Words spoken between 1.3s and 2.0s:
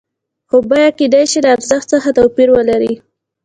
شي له ارزښت